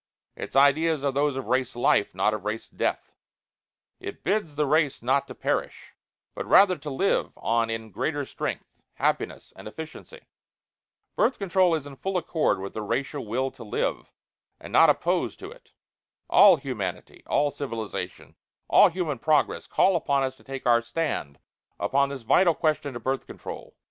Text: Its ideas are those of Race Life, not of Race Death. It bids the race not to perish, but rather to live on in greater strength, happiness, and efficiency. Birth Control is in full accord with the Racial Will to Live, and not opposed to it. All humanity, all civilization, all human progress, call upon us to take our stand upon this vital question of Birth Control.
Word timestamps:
Its 0.35 0.55
ideas 0.55 1.03
are 1.03 1.11
those 1.11 1.35
of 1.35 1.45
Race 1.45 1.75
Life, 1.75 2.15
not 2.15 2.33
of 2.33 2.43
Race 2.43 2.67
Death. 2.71 3.11
It 3.99 4.23
bids 4.23 4.55
the 4.55 4.65
race 4.65 5.03
not 5.03 5.27
to 5.27 5.35
perish, 5.35 5.93
but 6.33 6.47
rather 6.47 6.75
to 6.75 6.89
live 6.89 7.33
on 7.37 7.69
in 7.69 7.91
greater 7.91 8.25
strength, 8.25 8.65
happiness, 8.95 9.53
and 9.55 9.67
efficiency. 9.67 10.21
Birth 11.15 11.37
Control 11.37 11.75
is 11.75 11.85
in 11.85 11.97
full 11.97 12.17
accord 12.17 12.59
with 12.59 12.73
the 12.73 12.81
Racial 12.81 13.23
Will 13.27 13.51
to 13.51 13.63
Live, 13.63 14.11
and 14.59 14.73
not 14.73 14.89
opposed 14.89 15.37
to 15.37 15.51
it. 15.51 15.71
All 16.31 16.55
humanity, 16.55 17.21
all 17.27 17.51
civilization, 17.51 18.33
all 18.67 18.89
human 18.89 19.19
progress, 19.19 19.67
call 19.67 19.95
upon 19.95 20.23
us 20.23 20.33
to 20.37 20.43
take 20.43 20.65
our 20.65 20.81
stand 20.81 21.37
upon 21.79 22.09
this 22.09 22.23
vital 22.23 22.55
question 22.55 22.95
of 22.95 23.03
Birth 23.03 23.27
Control. 23.27 23.75